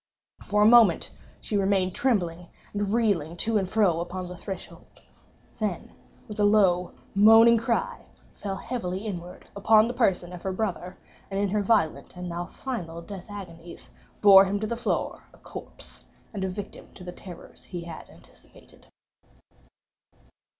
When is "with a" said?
6.27-6.43